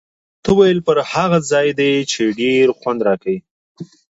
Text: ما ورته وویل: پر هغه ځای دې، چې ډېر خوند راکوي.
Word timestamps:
ما 0.03 0.05
ورته 0.39 0.49
وویل: 0.53 0.79
پر 0.87 0.97
هغه 1.13 1.37
ځای 1.51 1.67
دې، 1.79 1.93
چې 2.11 2.21
ډېر 2.39 2.65
خوند 2.79 2.99
راکوي. 3.07 3.37